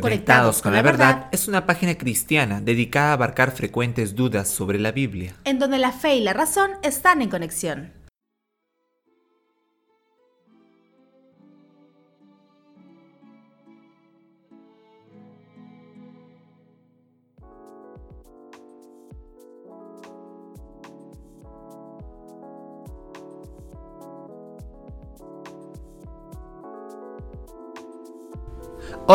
[0.00, 4.92] Conectados con la verdad es una página cristiana dedicada a abarcar frecuentes dudas sobre la
[4.92, 5.34] Biblia.
[5.44, 7.92] En donde la fe y la razón están en conexión.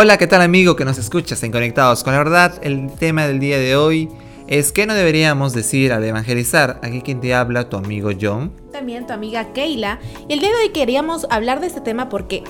[0.02, 2.53] Hola, ¿qué tal amigo que nos escuchas en Conectados con la Verdad?
[2.62, 4.08] El tema del día de hoy
[4.48, 6.80] es ¿qué no deberíamos decir al evangelizar?
[6.84, 8.53] Aquí quien te habla, tu amigo John.
[8.72, 9.99] También tu amiga Keila.
[10.30, 12.45] Y el día de hoy queríamos hablar de este tema porque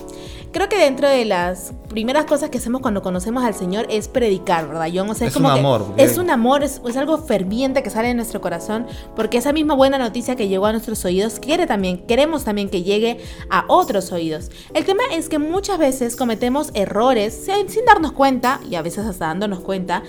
[0.52, 4.68] creo que dentro de las primeras cosas que hacemos cuando conocemos al Señor es predicar,
[4.68, 5.10] ¿verdad, John?
[5.10, 5.86] es, un amor.
[5.96, 8.86] Es un amor, es, algo ferviente que sale de nuestro corazón,
[9.16, 12.82] porque esa misma buena noticia que llegó a nuestros oídos, quiere también, queremos también que
[12.82, 13.18] llegue
[13.50, 14.50] a otros oídos.
[14.74, 19.06] El tema es que muchas veces cometemos errores sin, sin darnos cuenta, y a veces
[19.06, 20.02] hasta dándonos cuenta,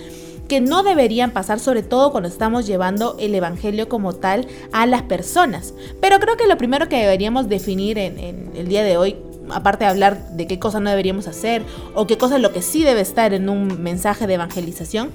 [0.48, 5.02] que no deberían pasar, sobre todo cuando estamos llevando el Evangelio como tal a las
[5.02, 5.72] personas.
[6.00, 9.16] Pero creo que lo primero que deberíamos definir en, en el día de hoy
[9.52, 11.62] aparte de hablar de qué cosas no deberíamos hacer
[11.94, 15.10] o qué cosa es lo que sí debe estar en un mensaje de evangelización,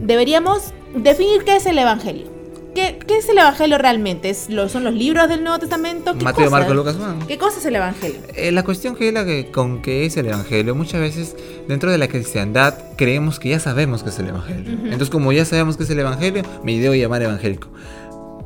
[0.00, 2.40] deberíamos definir qué es el Evangelio.
[2.74, 4.30] ¿Qué, es el Evangelio realmente?
[4.30, 6.16] ¿Es lo, ¿Son los libros del Nuevo Testamento?
[6.16, 6.96] ¿Qué Mateo, Marcos, Lucas.
[7.26, 8.20] ¿Qué cosa es el Evangelio?
[8.34, 11.36] Eh, la cuestión que es la que, con qué es el Evangelio, muchas veces
[11.66, 14.72] dentro de la cristiandad creemos que ya sabemos qué es el Evangelio.
[14.84, 17.68] Entonces, como ya sabemos qué es el Evangelio, me ideo llamar evangélico.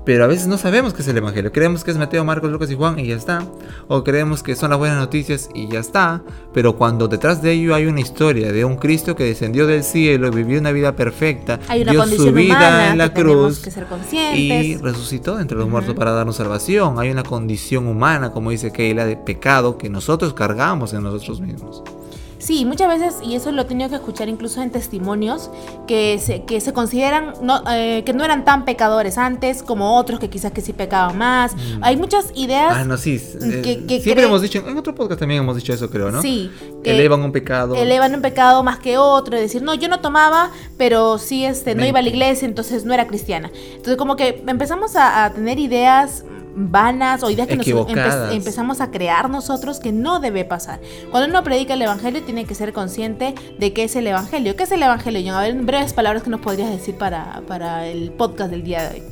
[0.04, 1.50] Pero a veces no sabemos qué es el Evangelio.
[1.50, 3.46] Creemos que es Mateo, Marcos, Lucas y Juan y ya está.
[3.88, 6.22] O creemos que son las buenas noticias y ya está.
[6.52, 10.28] Pero cuando detrás de ello hay una historia de un Cristo que descendió del cielo
[10.28, 13.62] y vivió una vida perfecta, hay dio su vida en la cruz
[14.34, 16.98] y resucitó entre los muertos para darnos salvación.
[16.98, 21.82] Hay una condición humana, como dice Keila, de pecado que nosotros cargamos en nosotros mismos.
[22.44, 25.50] Sí, muchas veces, y eso lo he tenido que escuchar incluso en testimonios,
[25.86, 30.20] que se, que se consideran no, eh, que no eran tan pecadores antes como otros
[30.20, 31.56] que quizás que sí pecaban más.
[31.56, 31.78] Mm.
[31.80, 32.74] Hay muchas ideas.
[32.76, 33.18] Ah, no, sí.
[33.62, 36.20] Que, eh, siempre hemos dicho, en otro podcast también hemos dicho eso, creo, ¿no?
[36.20, 36.50] Sí.
[36.84, 37.76] elevan un pecado.
[37.76, 39.36] Elevan un pecado más que otro.
[39.36, 42.84] Es decir, no, yo no tomaba, pero sí este, no iba a la iglesia, entonces
[42.84, 43.50] no era cristiana.
[43.68, 46.26] Entonces, como que empezamos a, a tener ideas
[46.56, 47.66] vanas o ideas que nos
[48.32, 50.80] empezamos a crear nosotros que no debe pasar.
[51.10, 54.56] Cuando uno predica el Evangelio tiene que ser consciente de qué es el Evangelio.
[54.56, 57.86] ¿Qué es el Evangelio, A ver, en breves palabras que nos podrías decir para, para
[57.86, 59.02] el podcast del día de hoy.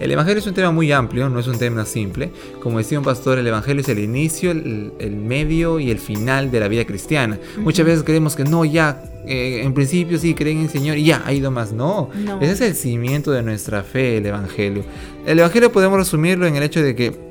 [0.00, 2.30] El Evangelio es un tema muy amplio, no es un tema simple.
[2.62, 6.60] Como decía un pastor, el Evangelio es el inicio, el, medio y el final de
[6.60, 7.38] la vida cristiana.
[7.58, 11.04] Muchas veces creemos que no, ya, eh, en principio sí creen en el Señor y
[11.04, 11.72] ya, ha ido más.
[11.72, 14.84] No, ese es el cimiento de nuestra fe, el Evangelio.
[15.26, 17.28] El Evangelio podemos resumirlo en el hecho de que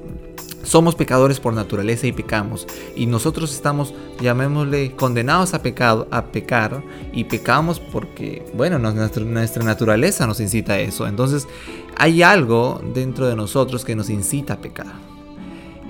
[0.68, 2.68] somos pecadores por naturaleza y pecamos.
[2.96, 6.84] Y nosotros estamos, llamémosle, condenados a pecado, a pecar.
[7.14, 9.24] Y pecamos porque, bueno, nuestra,
[9.64, 11.08] naturaleza nos incita a eso.
[11.08, 11.48] Entonces,
[11.96, 14.94] hay algo dentro de nosotros que nos incita a pecar.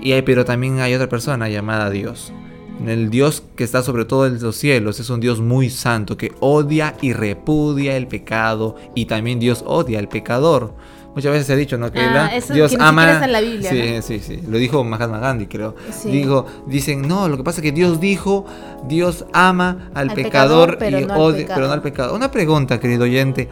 [0.00, 2.32] Y hay, pero también hay otra persona llamada Dios.
[2.86, 6.32] El Dios que está sobre todo en los cielos es un Dios muy santo que
[6.38, 10.74] odia y repudia el pecado y también Dios odia al pecador.
[11.18, 11.90] Muchas veces se ha dicho, ¿no?
[11.90, 13.24] Que ah, Dios ama.
[13.24, 14.40] En la Biblia, sí, sí, sí.
[14.48, 15.74] Lo dijo Mahatma Gandhi, creo.
[16.04, 18.46] Dijo, dicen, no, lo que pasa es que Dios dijo,
[18.86, 22.14] Dios ama al, pecador, pero y odia, pero no al pecado.
[22.14, 23.48] Una pregunta, querido oyente.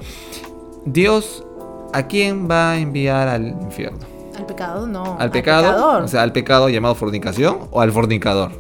[0.85, 1.45] Dios
[1.93, 4.07] ¿a quién va a enviar al infierno?
[4.39, 5.17] Al pecado, no.
[5.19, 6.05] ¿Al, pecado?
[6.05, 8.53] O sea, al pecado llamado fornicación o al fornicador.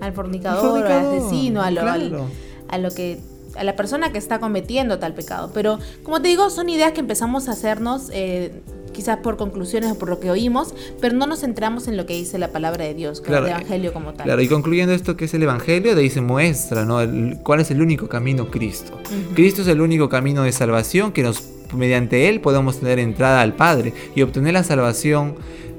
[0.00, 3.20] Al fornicador, al asesino, a lo, a lo que
[3.58, 5.50] a la persona que está cometiendo tal pecado.
[5.52, 8.52] Pero como te digo, son ideas que empezamos a hacernos eh,
[8.92, 12.14] quizás por conclusiones o por lo que oímos, pero no nos centramos en lo que
[12.14, 14.24] dice la palabra de Dios, que el Evangelio como tal.
[14.24, 16.98] Claro, y concluyendo esto que es el Evangelio, de ahí se muestra ¿no?
[17.42, 18.98] cuál es el único camino Cristo.
[19.34, 21.44] Cristo es el único camino de salvación que nos
[21.74, 25.36] mediante Él podemos tener entrada al Padre y obtener la salvación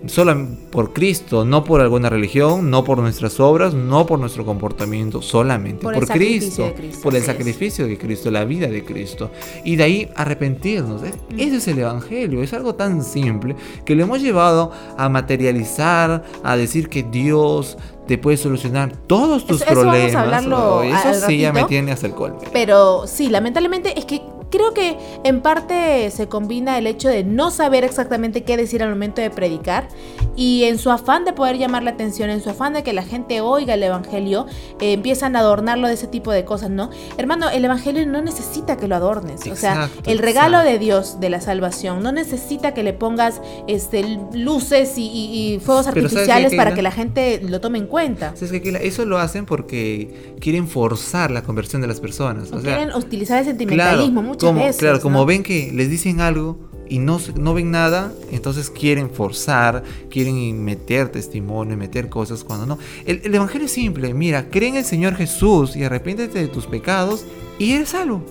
[0.07, 5.21] solo por Cristo, no por alguna religión, no por nuestras obras, no por nuestro comportamiento,
[5.21, 6.73] solamente por, Cristo,
[7.03, 9.31] por el sacrificio de Cristo, la vida de Cristo.
[9.63, 11.03] Y de ahí arrepentirnos.
[11.03, 11.13] ¿eh?
[11.37, 16.55] Ese es el Evangelio, es algo tan simple que lo hemos llevado a materializar, a
[16.55, 17.77] decir que Dios
[18.07, 20.43] te puede solucionar todos tus problemas.
[20.43, 22.13] Eso, eso sí ya me tiene hasta el
[22.51, 27.51] Pero sí, lamentablemente es que creo que en parte se combina el hecho de no
[27.51, 29.87] saber exactamente qué decir al momento de predicar
[30.35, 33.03] y en su afán de poder llamar la atención, en su afán de que la
[33.03, 34.45] gente oiga el Evangelio,
[34.79, 36.89] eh, empiezan a adornarlo de ese tipo de cosas, ¿no?
[37.17, 39.45] Hermano, el Evangelio no necesita que lo adornes.
[39.47, 44.19] o sea, el regalo de Dios de la salvación no necesita que le pongas este,
[44.33, 48.33] luces y, fuegos artificiales para que la gente lo tome en cuenta.
[48.81, 52.51] eso lo hacen porque quieren forzar la conversión de las personas.
[52.51, 54.77] O, quieren utilizar el sentimentalismo muchas como, veces.
[54.77, 59.83] Claro, como ven que les dicen algo y no, no ven nada, entonces quieren forzar,
[60.09, 62.79] quieren meter testimonio, meter cosas cuando no.
[63.05, 67.25] El, Evangelio es simple, mira, cree en el Señor Jesús y arrepiéntete de tus pecados
[67.59, 68.23] y eres salvo.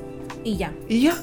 [0.44, 0.72] Y ya.
[0.88, 1.16] Y ya.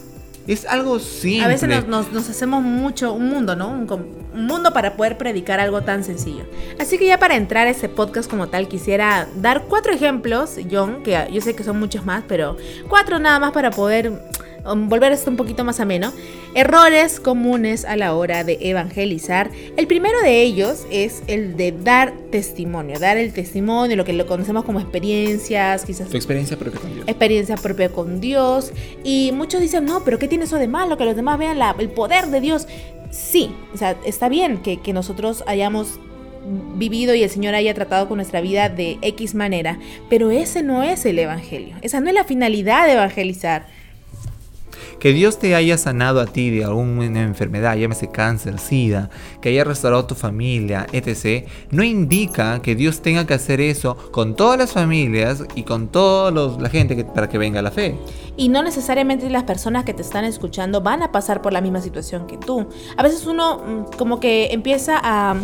[0.48, 1.44] Es algo simple.
[1.44, 3.70] A veces nos, hacemos mucho un mundo, ¿no?
[3.70, 3.92] Un,
[4.34, 6.44] un, mundo para poder predicar algo tan sencillo.
[6.80, 11.02] Así que ya para entrar a ese podcast como tal, quisiera dar cuatro ejemplos, John,
[11.04, 12.58] que yo sé que son muchos más, pero
[12.88, 14.22] cuatro nada más para poder
[14.66, 16.12] volver esto un poquito más ameno,
[16.54, 19.52] errores comunes a la hora de evangelizar.
[19.78, 24.26] El primero de ellos es el de dar testimonio, dar el testimonio, lo que lo
[24.26, 26.10] conocemos como experiencias, quizás...
[26.10, 27.08] Tu experiencia propia con Dios.
[27.08, 28.72] Experiencia propia con Dios.
[29.04, 30.98] Y muchos dicen, no, pero ¿qué tiene eso de malo?
[30.98, 32.68] Que los demás vean el poder de Dios.
[33.12, 36.00] Sí, o sea, está bien que, que nosotros hayamos
[36.76, 39.80] vivido y el Señor haya tratado con nuestra vida de X manera,
[40.10, 43.68] pero ese no es el Evangelio, esa no es la finalidad de evangelizar.
[45.00, 49.10] Que Dios te haya sanado a ti de alguna enfermedad, llámese cáncer, sida,
[49.42, 54.36] que haya restaurado tu familia, etc., no indica que Dios tenga que hacer eso con
[54.36, 57.96] todas las familias y con toda la gente para que venga la fe.
[58.38, 61.82] Y no necesariamente las personas que te están escuchando van a pasar por la misma
[61.82, 62.68] situación que tú.
[62.98, 65.36] A veces uno mm, como que empieza a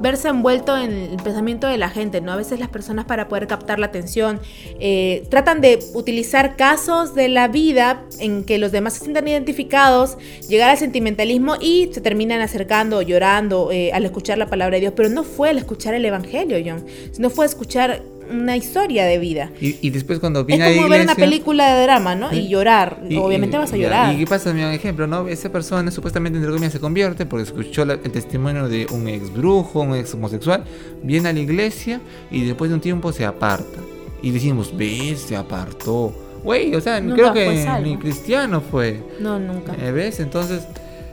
[0.00, 2.32] verse envuelto en el pensamiento de la gente, ¿no?
[2.32, 4.40] A veces las personas para poder captar la atención
[4.80, 10.16] eh, tratan de utilizar casos de la vida en que los demás se sientan identificados,
[10.48, 14.94] llegar al sentimentalismo y se terminan acercando, llorando eh, al escuchar la palabra de Dios.
[14.96, 19.50] Pero no fue al escuchar el Evangelio, John, sino fue escuchar una historia de vida.
[19.60, 22.32] Y, después cuando viene Es como ver una película de drama, ¿no?
[22.32, 23.00] Y llorar.
[23.18, 24.14] Obviamente vas a llorar.
[24.14, 24.52] ¿Y qué pasa?
[24.52, 25.28] Mi ejemplo, ¿no?
[25.28, 29.80] Esa persona supuestamente, entre comillas, se convierte porque escuchó el testimonio de un ex brujo,
[29.80, 30.64] un ex homosexual,
[31.02, 32.00] viene a la iglesia
[32.30, 33.80] y después de un tiempo se aparta.
[34.22, 36.14] Y decimos, ves, se apartó.
[36.42, 39.02] Güey, o sea, creo que ni cristiano fue.
[39.18, 39.74] No, nunca.
[39.80, 40.20] Eh, ¿Ves?
[40.20, 40.66] Entonces.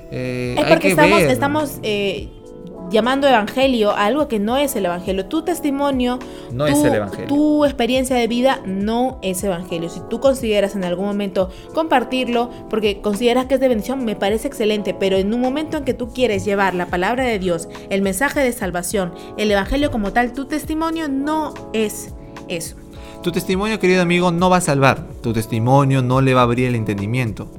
[0.10, 2.30] Eh, es porque estamos, estamos eh,
[2.90, 5.26] llamando evangelio a algo que no es el evangelio.
[5.26, 6.20] Tu testimonio,
[6.52, 7.28] no tu, es el evangelio.
[7.28, 9.90] tu experiencia de vida no es evangelio.
[9.90, 14.48] Si tú consideras en algún momento compartirlo porque consideras que es de bendición, me parece
[14.48, 18.02] excelente, pero en un momento en que tú quieres llevar la palabra de Dios, el
[18.02, 22.14] mensaje de salvación, el evangelio como tal, tu testimonio no es
[22.48, 22.76] eso.
[23.24, 25.06] Tu testimonio, querido amigo, no va a salvar.
[25.22, 27.50] Tu testimonio no le va a abrir el entendimiento.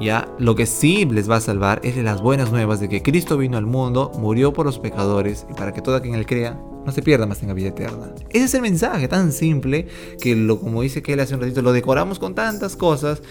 [0.00, 3.38] Ya, lo que sí les va a salvar es las buenas nuevas de que Cristo
[3.38, 6.92] vino al mundo, murió por los pecadores y para que todo quien él crea no
[6.92, 8.12] se pierda más tenga vida eterna.
[8.30, 9.86] Ese es el mensaje tan simple
[10.20, 13.22] que lo como dice que él hace un ratito lo decoramos con tantas cosas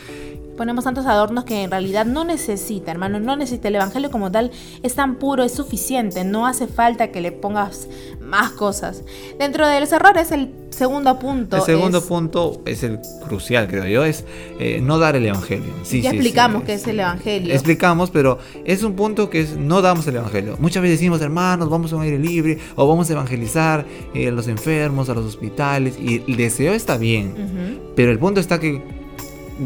[0.58, 3.68] ponemos tantos adornos que en realidad no necesita, hermano, no necesita.
[3.68, 4.52] El Evangelio como tal
[4.82, 7.88] es tan puro, es suficiente, no hace falta que le pongas
[8.22, 9.04] más cosas.
[9.38, 11.58] Dentro de los errores, el segundo punto.
[11.58, 14.26] El segundo punto es el crucial, creo yo, es
[14.60, 15.74] eh, no dar el Evangelio.
[15.84, 17.54] Sí, ya explicamos qué es el Evangelio.
[17.54, 20.58] Explicamos, pero es un punto que es no damos el Evangelio.
[20.60, 24.32] Muchas veces decimos, hermanos, vamos a un aire libre o vamos a evangelizar eh, a
[24.32, 29.03] los enfermos, a los hospitales, y el deseo está bien, pero el punto está que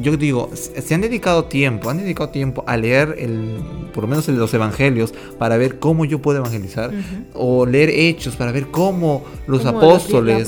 [0.01, 3.59] yo digo, se han dedicado tiempo, han dedicado tiempo a leer el,
[3.93, 6.91] por lo menos los evangelios para ver cómo yo puedo evangelizar,
[7.33, 10.47] o leer hechos para ver cómo los apóstoles,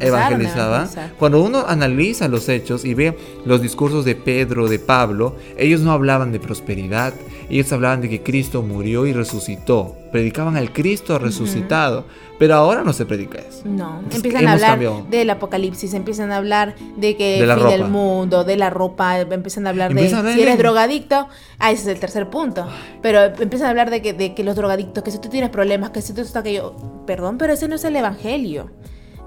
[0.00, 0.88] evangelizaban.
[1.18, 5.92] Cuando uno analiza los hechos y ve los discursos de Pedro, de Pablo, ellos no
[5.92, 7.12] hablaban de prosperidad,
[7.50, 12.06] ellos hablaban de que Cristo murió y resucitó, predicaban al Cristo resucitado.
[12.38, 13.62] Pero ahora no se predica eso.
[13.66, 14.78] No, empiezan a hablar
[15.10, 19.66] del apocalipsis, empiezan a hablar de que el fin del mundo, de la ropa, empiezan
[19.66, 22.66] a hablar de si eres drogadicto, ah, ese es el tercer punto.
[23.02, 25.90] Pero empiezan a hablar de que, de que los drogadictos, que si tú tienes problemas,
[25.90, 26.74] que si tú estás aquello,
[27.06, 28.70] perdón, pero ese no es el evangelio.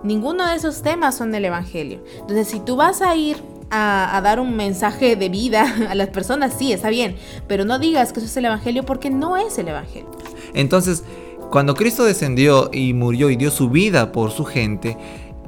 [0.04, 2.04] Ninguno de esos temas son del evangelio.
[2.20, 3.38] Entonces, si tú vas a ir
[3.70, 7.16] a, a, dar un mensaje de vida a las personas, sí, está bien,
[7.48, 10.10] pero no digas que eso es el Evangelio porque no es el Evangelio.
[10.54, 11.04] Entonces,
[11.52, 14.98] cuando Cristo descendió y murió y dio su vida por su gente,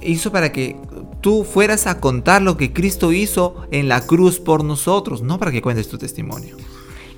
[0.02, 0.76] hizo para que
[1.22, 5.52] tú fueras a contar lo que Cristo hizo en la cruz por nosotros, no para
[5.52, 6.58] que cuentes tu testimonio.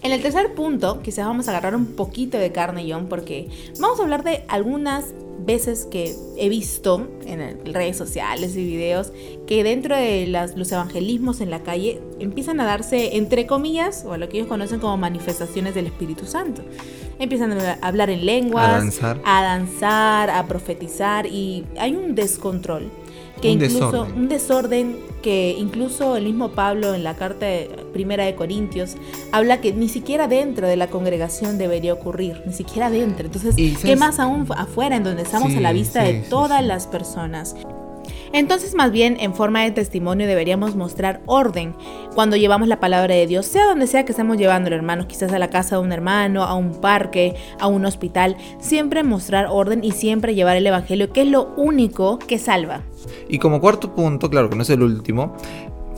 [0.02, 3.48] En el tercer punto, quizás vamos a agarrar un poquito de carne, John, porque
[3.80, 5.14] vamos a hablar de algunas
[5.46, 9.12] veces que he visto en redes sociales y videos
[9.48, 14.30] que dentro de los evangelismos en la calle empiezan a darse, entre comillas, o lo
[14.30, 16.64] que ellos conocen como manifestaciones del Espíritu Santo.
[17.20, 19.22] Empiezan a hablar en lenguas, A danzar.
[19.26, 22.90] a, danzar, a profetizar y hay un descontrol.
[23.44, 24.18] Que Un incluso, desorden.
[24.18, 28.96] un desorden que incluso el mismo Pablo en la carta de- primera de Corintios
[29.32, 33.26] habla que ni siquiera dentro de la congregación debería ocurrir, ni siquiera dentro.
[33.26, 36.62] Entonces, ¿qué más aún afuera en donde estamos Sí, a la vista sí, de todas
[36.62, 36.68] sí.
[36.68, 37.56] las personas?
[38.34, 41.75] Entonces, más bien, en forma de testimonio deberíamos mostrar orden
[42.16, 45.40] cuando llevamos la palabra de Dios, sea donde sea que estemos llevándolo, hermanos, quizás a
[45.40, 49.92] la casa de un hermano, a un parque, a un hospital, siempre mostrar orden y
[49.92, 52.82] siempre llevar el Evangelio, que es lo único que salva.
[53.30, 55.36] Y como cuarto punto, claro que no es el último,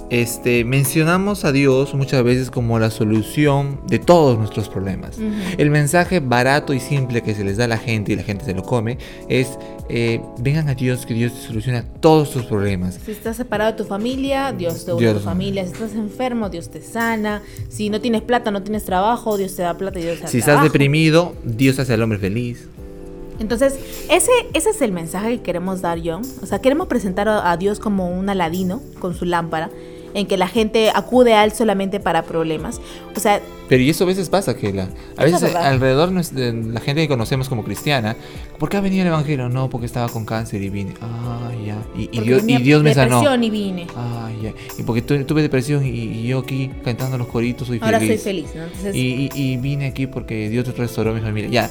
[0.10, 5.18] este, mencionamos a Dios muchas veces como la solución de todos nuestros problemas.
[5.58, 8.46] El mensaje barato y simple que se les da a la gente y la gente
[8.46, 8.98] se lo come
[9.30, 9.58] es
[9.88, 13.00] eh, vengan a Dios que Dios te soluciona todos tus problemas.
[13.06, 15.64] Si estás separado de tu familia, Dios te une tu familia.
[15.66, 17.42] Si estás enfermo, Dios te sana.
[17.70, 20.28] Si no tienes plata, no tienes trabajo, Dios te da plata y Dios te da
[20.28, 22.68] Si estás deprimido, Dios hace al hombre feliz.
[23.40, 23.78] Entonces,
[24.10, 26.22] ese, ese es el mensaje que queremos dar, John.
[26.42, 29.70] O sea, queremos presentar a Dios como un aladino con su lámpara,
[30.16, 32.82] en que la gente acude a Él solamente para problemas.
[33.16, 36.80] O sea, Pero y eso a veces pasa, que la, a veces alrededor de la
[36.80, 38.16] gente que conocemos como cristiana,
[38.58, 39.50] ¿por qué ha venido el evangelio?
[39.50, 40.94] No, porque estaba con cáncer y vine.
[41.02, 41.78] Ah, ya.
[41.96, 43.18] Y, y Dios, y Dios me sanó.
[43.20, 43.88] depresión y vine.
[43.96, 44.54] Ah, ya.
[44.80, 48.08] Y porque tu- tuve depresión y, y yo aquí cantando los coritos soy Ahora soy
[48.18, 48.24] feliz.
[48.24, 48.64] feliz, ¿no?
[48.64, 51.50] Entonces, Y, y- y vine aquí porque Dios restauró mi familia.
[51.50, 51.70] Ya.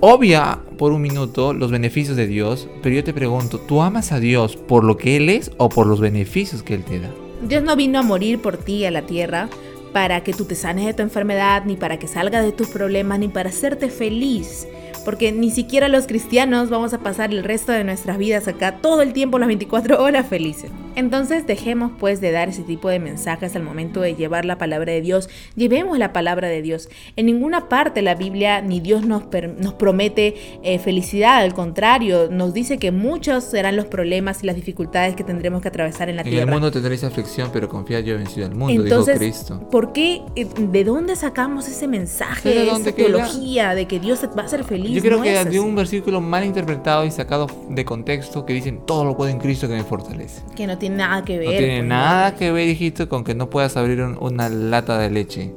[0.00, 4.18] Obvia por un minuto los beneficios de Dios, pero yo te pregunto, ¿tú amas a
[4.18, 7.10] Dios por lo que Él es o por los beneficios que Él te da?
[7.42, 9.48] Dios no vino a morir por ti a la tierra
[9.92, 13.18] para que tú te sanes de tu enfermedad, ni para que salgas de tus problemas,
[13.18, 14.66] ni para hacerte feliz.
[15.04, 19.02] Porque ni siquiera los cristianos vamos a pasar el resto de nuestras vidas acá todo
[19.02, 20.70] el tiempo, las 24 horas felices.
[20.94, 24.92] Entonces dejemos pues de dar ese tipo de mensajes al momento de llevar la palabra
[24.92, 25.28] de Dios.
[25.56, 26.88] Llevemos la palabra de Dios.
[27.16, 29.24] En ninguna parte la Biblia ni Dios nos,
[29.58, 34.54] nos promete eh, felicidad, al contrario, nos dice que muchos serán los problemas y las
[34.54, 36.44] dificultades que tendremos que atravesar en la En tierra.
[36.44, 39.68] el mundo tendréis aflicción, pero confía yo he vencido al mundo, Entonces, dijo Cristo.
[39.70, 40.22] ¿por qué?
[40.36, 44.62] eh, ¿De dónde sacamos ese mensaje, ¿De esa teología de que Dios va a ser
[44.62, 44.92] feliz?
[44.92, 48.52] Yo creo No que es de un versículo mal interpretado y sacado de contexto que
[48.52, 50.42] dicen todo lo puedo en Cristo que me fortalece.
[50.54, 51.48] Que no tiene nada que ver.
[51.48, 54.98] No tiene pues, nada que ver, hijito, con que no puedas abrir un- una lata
[54.98, 55.50] de leche.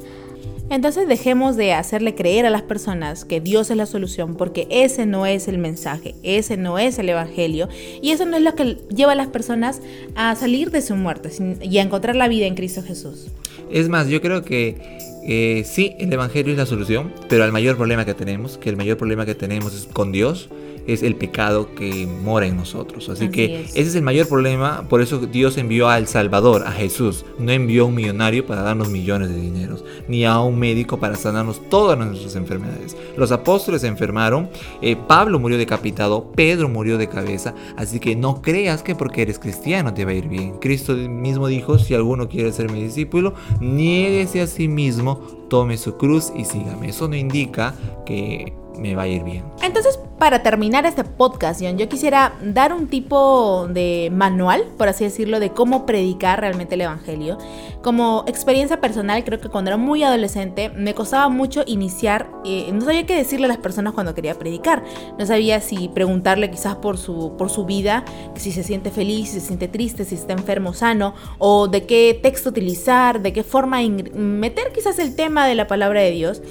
[0.67, 5.05] Entonces dejemos de hacerle creer a las personas que Dios es la solución, porque ese
[5.05, 7.69] no es el mensaje, ese no es el Evangelio,
[8.01, 9.81] y eso no es lo que lleva a las personas
[10.15, 11.29] a salir de su muerte
[11.61, 13.27] y a encontrar la vida en Cristo Jesús.
[13.71, 14.77] Es más, yo creo que
[15.27, 18.77] eh, sí, el Evangelio es la solución, pero el mayor problema que tenemos, que el
[18.77, 20.49] mayor problema que tenemos es con Dios,
[20.87, 23.09] es el pecado que mora en nosotros.
[23.09, 23.71] Así, Así que es.
[23.71, 27.25] ese es el mayor problema, por eso Dios envió al Salvador, a Jesús.
[27.39, 31.15] No envió a un millonario para darnos millones de dineros, ni a un médico para
[31.15, 32.95] sanarnos todas nuestras enfermedades.
[33.17, 34.49] Los apóstoles se enfermaron,
[34.81, 39.39] eh, Pablo murió decapitado, Pedro murió de cabeza, así que no creas que porque eres
[39.39, 40.57] cristiano te va a ir bien.
[40.59, 45.97] Cristo mismo dijo, si alguno quiere ser mi discípulo, niéguese a sí mismo, tome su
[45.97, 46.89] cruz y sígame.
[46.89, 47.75] Eso no indica
[48.05, 49.43] que me va a ir bien.
[49.61, 55.39] Entonces, para terminar este podcast, yo quisiera dar un tipo de manual, por así decirlo,
[55.39, 57.37] de cómo predicar realmente el Evangelio.
[57.81, 62.81] Como experiencia personal, creo que cuando era muy adolescente me costaba mucho iniciar, eh, no
[62.81, 64.83] sabía qué decirle a las personas cuando quería predicar.
[65.19, 68.05] No sabía si preguntarle quizás por su, por su vida,
[68.35, 72.17] si se siente feliz, si se siente triste, si está enfermo sano, o de qué
[72.21, 76.41] texto utilizar, de qué forma meter quizás el tema de la palabra de Dios.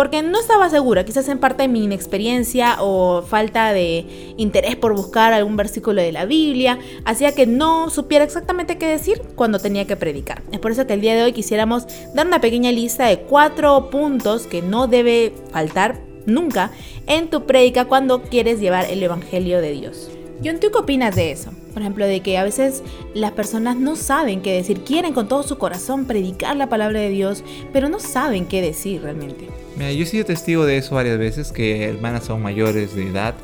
[0.00, 4.96] Porque no estaba segura, quizás en parte de mi inexperiencia o falta de interés por
[4.96, 9.86] buscar algún versículo de la Biblia, hacía que no supiera exactamente qué decir cuando tenía
[9.86, 10.42] que predicar.
[10.52, 13.90] Es por eso que el día de hoy quisiéramos dar una pequeña lista de cuatro
[13.90, 16.70] puntos que no debe faltar nunca
[17.06, 20.10] en tu prédica cuando quieres llevar el Evangelio de Dios.
[20.42, 21.50] John, ¿tú qué opinas de eso?
[21.74, 25.42] Por ejemplo, de que a veces las personas no saben qué decir, quieren con todo
[25.42, 29.59] su corazón predicar la palabra de Dios, pero no saben qué decir realmente.
[29.76, 33.34] Mira, yo he sido testigo de eso varias veces, que hermanas aún mayores de edad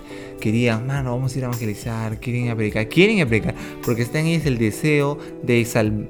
[0.40, 3.54] querían, mano, vamos a ir a evangelizar, quieren ir a predicar, quieren ir a predicar,
[3.84, 5.64] porque está en ellos el deseo de,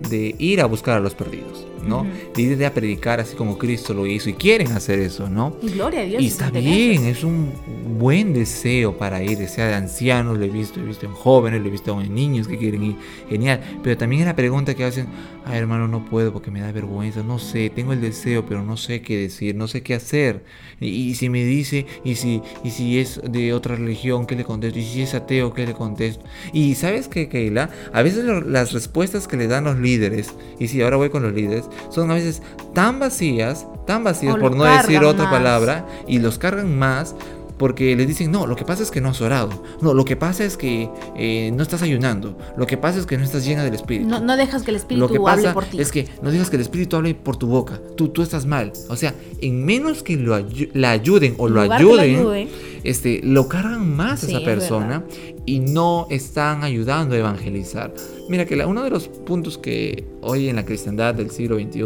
[0.09, 1.67] de ir a buscar a los perdidos.
[1.87, 2.07] ¿No?
[2.35, 5.57] De ir a predicar así como Cristo lo hizo y quieren hacer eso, ¿no?
[5.62, 6.23] Y gloria a Dios.
[6.23, 7.52] Y está bien, es un
[7.99, 11.69] buen deseo para ir, sea de ancianos, lo he visto, he visto en jóvenes, lo
[11.69, 12.97] he visto en niños que quieren ir,
[13.28, 13.61] genial.
[13.83, 15.07] Pero también es la pregunta que hacen,
[15.45, 18.76] ay hermano, no puedo porque me da vergüenza, no sé, tengo el deseo, pero no
[18.76, 20.45] sé qué decir, no sé qué hacer.
[20.81, 24.78] Y, si me dice, y si, y si es de otra religión, ¿qué le contesto?
[24.78, 26.25] Y si es ateo, ¿qué le contesto?
[26.52, 30.83] Y sabes qué, Keila, a veces las respuestas que le dan los líderes, y si
[30.83, 32.42] ahora voy con los líderes, son a veces
[32.75, 37.14] tan vacías, tan vacías por no decir otra palabra, y los cargan más
[37.59, 40.16] porque les dicen, no, lo que pasa es que no has orado, no, lo que
[40.16, 43.64] pasa es que eh, no estás ayunando, lo que pasa es que no estás llena
[43.64, 44.09] del Espíritu.
[44.09, 45.80] No, dejas que el Espíritu lo que pasa hable por ti.
[45.80, 48.73] Es que no dejas que el Espíritu hable por tu boca, tú, tú estás mal.
[48.88, 50.37] O sea, en menos que lo
[50.75, 52.49] la ayuden o lo ayuden,
[52.87, 55.05] este, lo cargan más a esa persona
[55.45, 57.93] y no están ayudando a evangelizar.
[58.28, 61.83] Mira que uno de los puntos que hoy en la cristiandad del siglo XXI,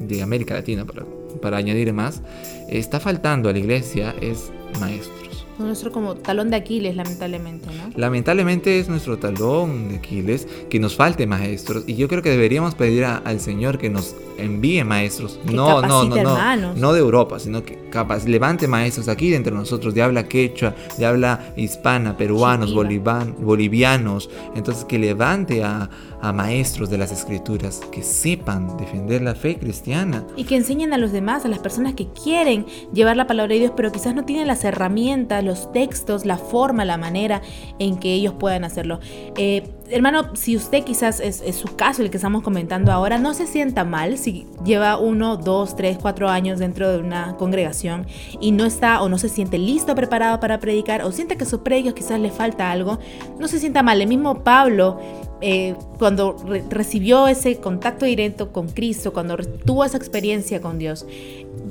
[0.00, 1.04] de América Latina, para,
[1.42, 2.22] para añadir más,
[2.68, 5.29] está faltando a la iglesia es maestro
[5.64, 7.92] nuestro como talón de Aquiles, lamentablemente, ¿no?
[7.96, 12.74] Lamentablemente es nuestro talón de Aquiles que nos falte maestros y yo creo que deberíamos
[12.74, 17.62] pedir al Señor que nos envíe maestros, no, no, no, no, no de Europa, sino
[17.62, 22.72] que capaz levante maestros aquí de entre nosotros de habla quechua, de habla hispana, peruanos,
[22.74, 25.90] bolivianos, entonces que levante a,
[26.22, 30.98] a maestros de las escrituras que sepan defender la fe cristiana y que enseñen a
[30.98, 34.24] los demás, a las personas que quieren llevar la palabra de Dios, pero quizás no
[34.24, 37.42] tienen las herramientas, los textos, la forma, la manera
[37.78, 39.00] en que ellos puedan hacerlo.
[39.36, 43.46] Eh, hermano, si usted quizás es, su caso el que estamos comentando ahora, no se
[43.46, 48.06] sienta mal si lleva uno, dos, tres, cuatro años dentro de una congregación
[48.40, 51.60] y no está o no se siente listo, preparado para predicar o siente que sus
[51.60, 52.98] predicos quizás le falta algo,
[53.38, 54.00] no se sienta mal.
[54.00, 54.98] El mismo Pablo
[55.40, 56.36] eh, cuando
[56.68, 61.06] recibió ese contacto directo con Cristo, cuando tuvo esa experiencia con Dios,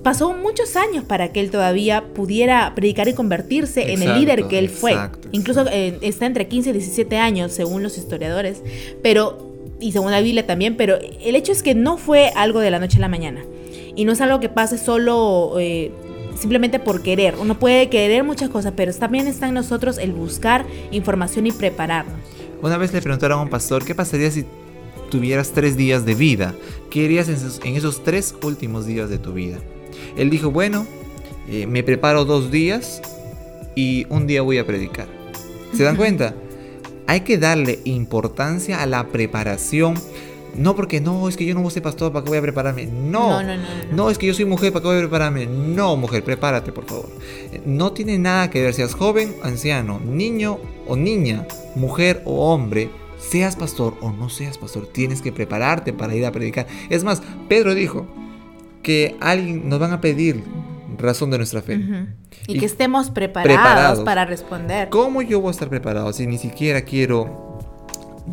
[0.03, 4.59] pasó muchos años para que él todavía pudiera predicar y convertirse en el líder que
[4.59, 4.95] él fue.
[5.31, 8.63] Incluso eh, está entre 15 y 17 años, según los historiadores,
[9.01, 9.49] pero
[9.79, 12.79] y según la Biblia también, pero el hecho es que no fue algo de la
[12.79, 13.43] noche a la mañana.
[13.95, 15.91] Y no es algo que pase solo eh,
[16.35, 17.35] simplemente por querer.
[17.39, 22.15] Uno puede querer muchas cosas, pero también está en nosotros el buscar información y prepararnos.
[22.61, 24.45] Una vez le preguntaron a un pastor, ¿qué pasaría si
[25.09, 26.53] tuvieras tres días de vida?
[26.89, 29.57] ¿Qué harías en esos, tres últimos días de tu vida?
[30.17, 30.85] Él dijo, bueno,
[31.47, 33.01] eh, me preparo dos días
[33.75, 35.07] y un día voy a predicar.
[35.73, 36.35] ¿Se dan cuenta?
[37.07, 39.95] Hay que darle importancia a la preparación.
[40.56, 42.41] No porque no, es que yo no voy a ser pastor, ¿para qué voy a
[42.41, 42.86] prepararme?
[42.86, 43.41] No.
[43.41, 44.10] No, no, no, no.
[44.10, 45.46] es que yo soy mujer, ¿para qué voy a prepararme?
[45.46, 47.10] No, mujer, prepárate, por favor.
[47.65, 53.56] No tiene nada que ver, seas joven, anciano, niño o niña, mujer o hombre, seas
[53.56, 56.68] pastor o no seas pastor, tienes que prepararte para ir a predicar.
[56.89, 58.08] Es más, Pedro dijo
[58.82, 60.44] que alguien nos van a pedir
[60.98, 61.79] razón de nuestra fe.
[62.48, 64.90] y, que estemos preparados, para responder.
[64.90, 67.49] ¿Cómo yo voy a estar preparado si ni siquiera quiero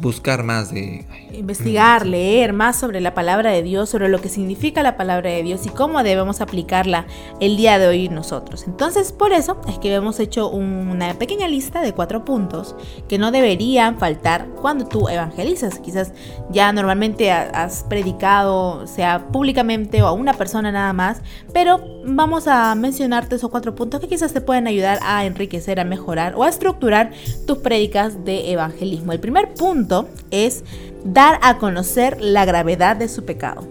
[0.01, 1.05] buscar más de...
[1.33, 5.43] Investigar, leer más sobre la palabra de Dios, sobre lo que significa la palabra de
[5.43, 7.07] Dios y cómo debemos aplicarla
[7.41, 8.65] el día de hoy nosotros.
[8.67, 12.75] Entonces, por eso es que hemos hecho una pequeña lista de cuatro puntos
[13.09, 15.79] que no deberían faltar cuando tú evangelizas.
[15.79, 16.13] Quizás
[16.51, 21.21] ya normalmente has predicado, sea públicamente o a una persona nada más,
[21.53, 25.85] pero vamos a mencionarte esos cuatro puntos que quizás te pueden ayudar a enriquecer, a
[25.85, 27.11] mejorar o a estructurar
[27.47, 29.13] tus prédicas de evangelismo.
[29.13, 29.86] El primer punto
[30.31, 30.65] es
[31.05, 33.67] dar a conocer la gravedad de su pecado.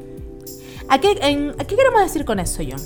[0.88, 2.82] ¿A qué, queremos decir con eso, John?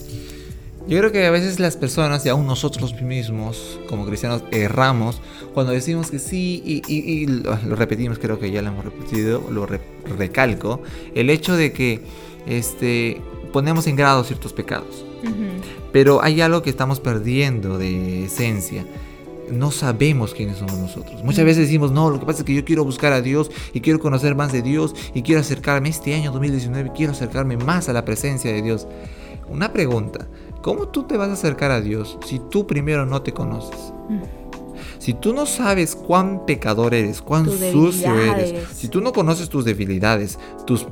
[0.88, 5.22] Yo creo que a veces las personas y aún nosotros mismos como cristianos erramos
[5.54, 9.68] cuando decimos que sí y, lo, repetimos, creo que ya lo hemos repetido, lo
[10.18, 10.82] recalco,
[11.14, 12.02] el hecho de que
[12.48, 13.22] este,
[13.54, 15.06] ponemos en grado ciertos pecados.
[15.92, 18.86] Pero hay algo que estamos perdiendo de esencia
[19.52, 21.24] no sabemos quiénes somos nosotros.
[21.24, 23.82] Muchas veces decimos, no, lo que pasa es que yo quiero buscar a Dios y
[23.82, 27.94] quiero conocer más de Dios y quiero acercarme este año 2019, quiero acercarme más a
[27.94, 28.88] la presencia de Dios.
[29.50, 30.28] Una pregunta,
[30.62, 33.94] ¿cómo tú te vas a acercar a Dios si tú primero no te conoces?
[34.10, 34.40] Mm.
[35.00, 39.66] Si tú no sabes cuán pecador eres, cuán sucio eres, si tú no conoces tus
[39.66, 40.86] debilidades, tus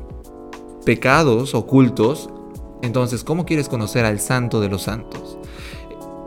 [0.85, 2.29] pecados ocultos,
[2.81, 5.36] entonces ¿cómo quieres conocer al santo de los santos?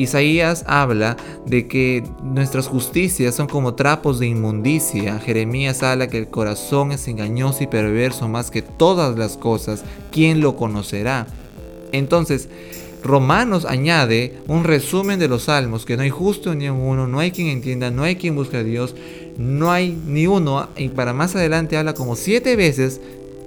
[0.01, 5.19] Isaías habla de que nuestras justicias son como trapos de inmundicia.
[5.19, 9.85] Jeremías habla que el corazón es engañoso y perverso más que todas las cosas.
[10.11, 11.27] ¿Quién lo conocerá?
[11.93, 12.49] Entonces,
[13.03, 17.31] Romanos añade un resumen de los salmos, que no hay justo ni uno, no hay
[17.31, 18.95] quien entienda, no hay quien busque a Dios,
[19.39, 23.01] no hay ni uno, y para más adelante habla como siete veces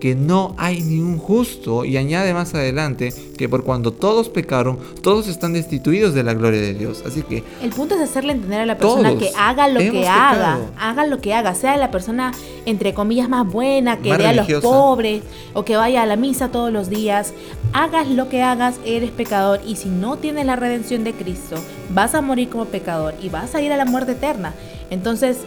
[0.03, 4.77] que no hay ni un justo y añade más adelante que por cuando todos pecaron,
[5.01, 7.01] todos están destituidos de la gloria de Dios.
[7.07, 10.59] Así que el punto es hacerle entender a la persona que haga lo que haga,
[10.77, 12.33] haga lo que haga, sea la persona
[12.65, 16.51] entre comillas más buena, que dé a los pobres o que vaya a la misa
[16.51, 17.33] todos los días,
[17.71, 21.55] hagas lo que hagas, eres pecador y si no tienes la redención de Cristo,
[21.91, 24.53] vas a morir como pecador y vas a ir a la muerte eterna.
[24.89, 25.37] Entonces,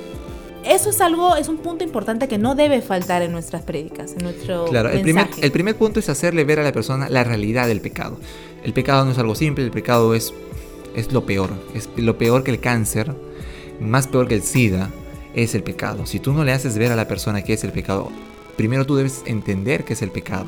[0.69, 4.25] eso es algo, es un punto importante que no debe faltar en nuestras prédicas, en
[4.25, 7.69] nuestro Claro, el primer, el primer punto es hacerle ver a la persona la realidad
[7.69, 8.19] del pecado.
[8.65, 10.35] El pecado no es algo simple, el pecado es,
[10.95, 13.15] es lo peor, es lo peor que el cáncer,
[13.81, 14.91] más peor que el SIDA,
[15.35, 16.07] es el pecado.
[16.07, 18.11] Si tú no le haces ver a la persona qué es el pecado,
[18.57, 20.47] primero tú debes entender qué es el pecado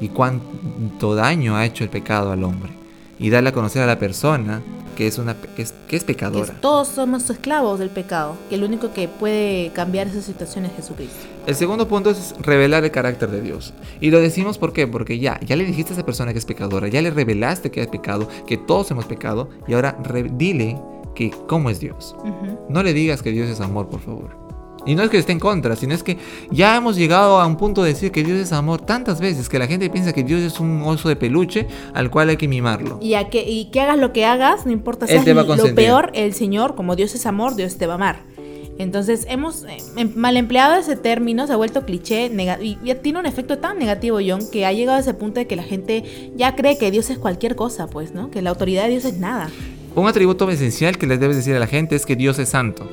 [0.00, 2.80] y cuánto daño ha hecho el pecado al hombre
[3.20, 4.62] y darle a conocer a la persona
[4.96, 6.52] que es, una, que es, pecadora.
[6.60, 11.16] todos somos esclavos del pecado, que el único que puede cambiar esa situación es Jesucristo.
[11.46, 13.72] El segundo punto es revelar el carácter de Dios.
[14.00, 14.86] Y lo decimos ¿por qué?
[14.86, 17.80] porque ya, ya le dijiste a esa persona que es pecadora, ya le revelaste que
[17.80, 19.96] es pecado, que todos hemos pecado, y ahora
[20.32, 20.78] dile
[21.14, 22.14] que cómo es Dios.
[22.68, 24.49] No le digas que Dios es amor, por favor.
[24.86, 26.18] Y no es que esté en contra, sino es que
[26.50, 29.58] ya hemos llegado a un punto de decir que Dios es amor tantas veces que
[29.58, 32.98] la gente piensa que Dios es un oso de peluche al cual hay que mimarlo.
[33.02, 36.74] Y, que, y que hagas lo que hagas, no importa si lo peor, el Señor,
[36.74, 38.30] como Dios es amor, Dios te va a amar.
[38.80, 42.30] Entonces hemos eh, em, mal empleado ese término, se ha vuelto cliché
[42.62, 45.46] y ya tiene un efecto tan negativo, John, que ha llegado a ese punto de
[45.46, 48.30] que la gente ya cree que Dios es cualquier cosa, pues, ¿no?
[48.30, 49.50] Que la autoridad de Dios es nada.
[49.94, 52.88] Un atributo esencial que les debes decir a la gente es que Dios es santo.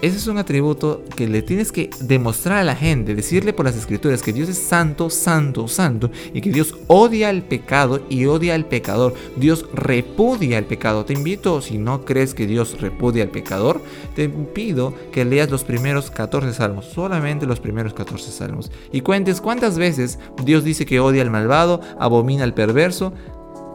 [0.00, 3.76] Ese es un atributo que le tienes que demostrar a la gente, decirle por las
[3.76, 8.54] escrituras que Dios es santo, santo, santo, y que Dios odia al pecado y odia
[8.54, 9.14] al pecador.
[9.34, 11.04] Dios repudia al pecado.
[11.04, 13.80] Te invito, si no crees que Dios repudia al pecador,
[14.14, 19.40] te pido que leas los primeros 14 salmos, solamente los primeros 14 salmos, y cuentes
[19.40, 23.12] cuántas veces Dios dice que odia al malvado, abomina al perverso,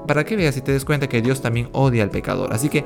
[0.08, 2.54] para que veas y te des cuenta que Dios también odia al pecador.
[2.54, 2.86] Así que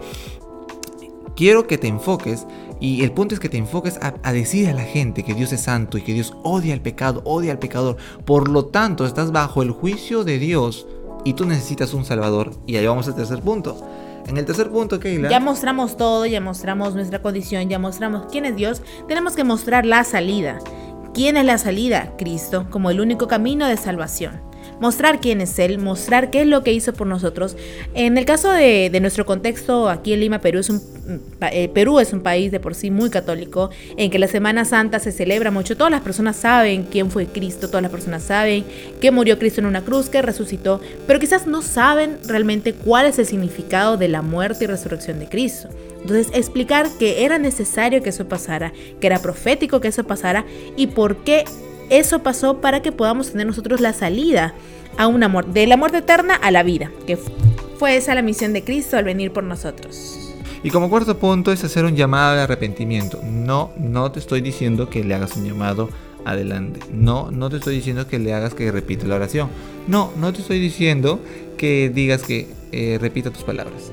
[1.37, 2.45] quiero que te enfoques
[2.81, 5.61] y el punto es que te enfoques a, decir a la gente que Dios es
[5.61, 7.97] santo y que Dios odia al pecado, odia al pecador.
[8.25, 10.85] Por lo tanto, estás bajo el juicio de Dios
[11.23, 12.51] y tú necesitas un Salvador.
[12.65, 13.77] Y ahí vamos al tercer punto.
[14.27, 15.29] En el tercer punto, Keila.
[15.29, 18.81] Ya mostramos todo, ya mostramos nuestra condición, ya mostramos quién es Dios.
[19.07, 20.59] Tenemos que mostrar la salida.
[21.13, 22.13] ¿Quién es la salida?
[22.17, 24.46] Cristo, como el único camino de salvación
[24.79, 27.55] mostrar quién es Él, mostrar qué es lo que hizo por nosotros.
[27.93, 30.81] En el caso de, nuestro contexto, aquí en Lima, Perú es, un,
[31.51, 34.99] eh, Perú es un país de por sí muy católico, en que la Semana Santa
[34.99, 35.77] se celebra mucho.
[35.77, 38.65] Todas las personas saben quién fue Cristo, todas las personas saben
[38.99, 43.19] que murió Cristo en una cruz, que resucitó, pero quizás no saben realmente cuál es
[43.19, 45.69] el significado de la muerte y resurrección de Cristo.
[46.01, 50.87] Entonces, explicar que era necesario que eso pasara, que era profético que eso pasara y
[50.87, 51.43] por qué
[51.89, 54.53] eso pasó para que podamos tener nosotros la salida
[54.97, 57.17] a una muerte, de la muerte eterna a la vida, que
[57.77, 60.33] fue esa la misión de Cristo al venir por nosotros.
[60.63, 63.21] Y como cuarto punto es hacer un llamado de arrepentimiento.
[63.23, 65.89] No, no te estoy diciendo que le hagas un llamado
[66.25, 66.79] adelante.
[66.91, 69.49] No, no te estoy diciendo que le hagas que repita la oración.
[69.87, 71.19] No, no te estoy diciendo
[71.57, 73.91] que digas que eh, repita tus palabras.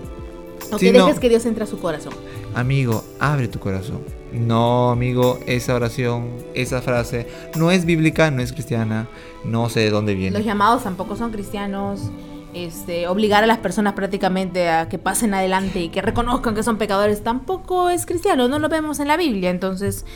[0.73, 2.15] O que dejes que Dios entre a su corazón.
[2.55, 4.01] Amigo, abre tu corazón.
[4.35, 9.09] No, amigo, esa oración, esa frase no es bíblica, no es cristiana,
[9.45, 10.37] no sé de dónde viene.
[10.37, 12.11] Los llamados tampoco son cristianos.
[12.53, 16.79] Este, obligar a las personas prácticamente a que pasen adelante y que reconozcan que son
[16.79, 20.07] pecadores tampoco es cristiano, no lo vemos en la Biblia, entonces...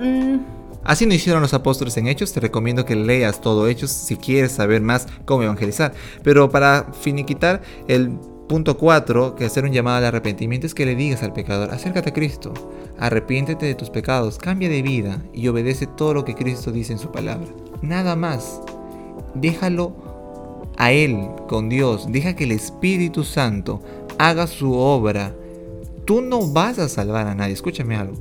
[0.00, 0.38] Mm,
[0.84, 4.52] Así no hicieron los apóstoles en Hechos, te recomiendo que leas todo Hechos si quieres
[4.52, 5.94] saber más cómo evangelizar.
[6.22, 10.94] Pero para finiquitar el Punto 4, que hacer un llamado al arrepentimiento es que le
[10.94, 12.52] digas al pecador, acércate a Cristo,
[12.98, 16.98] arrepiéntete de tus pecados, cambia de vida y obedece todo lo que Cristo dice en
[16.98, 17.48] su palabra.
[17.80, 18.60] Nada más.
[19.34, 19.94] Déjalo
[20.76, 23.80] a Él, con Dios, deja que el Espíritu Santo
[24.18, 25.34] haga su obra.
[26.04, 28.16] Tú no vas a salvar a nadie, escúchame algo.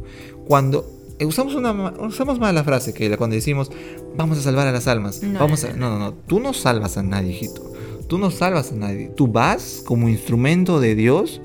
[0.47, 3.71] Cuando usamos una usamos mal la frase que cuando decimos
[4.17, 7.03] vamos a salvar a las almas, vamos a, no, no, no, tú no salvas a
[7.03, 7.72] nadie, hijito
[8.13, 9.08] tú no salvas a nadie.
[9.08, 11.41] Tú vas como instrumento de Dios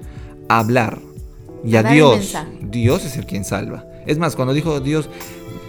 [0.51, 0.99] a hablar.
[1.65, 3.87] Y a, Dios, Dios es el quien salva.
[4.07, 5.09] Es más, cuando dijo Dios,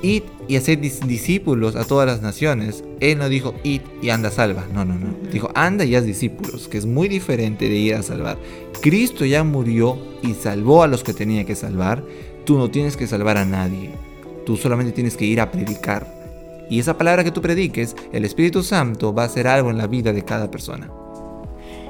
[0.02, 4.66] id y hacer discípulos a todas las naciones, Él no dijo id y anda salva.
[4.74, 5.16] No, no, no.
[5.32, 8.38] Dijo anda y haz discípulos, que es muy diferente de ir a salvar.
[8.82, 12.04] Cristo ya murió y salvó a los que tenía que salvar.
[12.44, 13.92] Tú no tienes que salvar a nadie.
[14.46, 16.19] Tú solamente tienes que ir a predicar
[16.70, 19.88] y esa palabra que tú prediques, el Espíritu Santo va a hacer algo en la
[19.88, 20.90] vida de cada persona.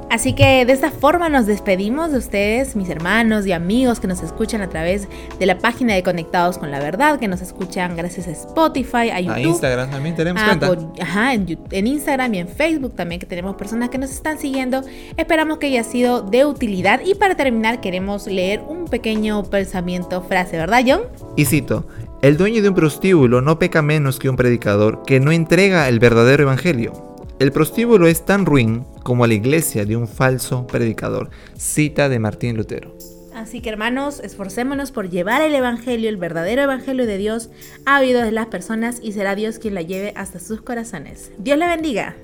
[0.10, 4.24] Así que de esta forma nos despedimos de ustedes, mis hermanos y amigos que nos
[4.24, 8.28] escuchan a través de la página de Conectados con la Verdad, que nos escuchan gracias
[8.28, 9.36] a Spotify, a YouTube.
[9.36, 11.04] A Instagram también tenemos ah, cuenta.
[11.04, 14.82] ajá, en, en, Instagram y en Facebook también que tenemos personas que nos están siguiendo.
[15.16, 20.58] Esperamos que haya sido de utilidad y para terminar queremos leer un pequeño pensamiento, frase,
[20.58, 21.02] ¿verdad John?
[21.36, 21.86] Y cito,
[22.22, 26.00] el dueño de un prostíbulo no peca menos que un predicador que no entrega el
[26.00, 27.16] verdadero evangelio.
[27.40, 31.30] El prostíbulo es tan ruin como la iglesia de un falso predicador.
[31.58, 32.94] Cita de Martín Lutero.
[33.34, 37.50] Así que hermanos, esforcémonos por llevar el Evangelio, el verdadero Evangelio de Dios,
[37.86, 41.32] a oídos de las personas y será Dios quien la lleve hasta sus corazones.
[41.38, 42.18] Dios le bendiga.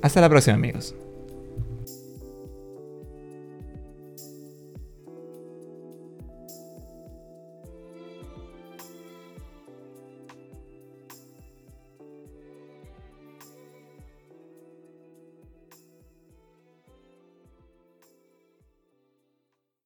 [0.00, 0.94] Hasta la próxima amigos.